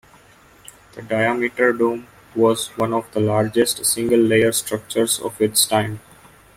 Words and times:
The 0.93 1.03
diameter 1.03 1.71
dome 1.73 2.07
was 2.35 2.69
one 2.69 2.91
of 2.91 3.11
the 3.11 3.19
largest 3.19 3.85
single-layer 3.85 4.51
structures 4.51 5.19
of 5.19 5.39
its 5.39 5.67
time. 5.67 5.99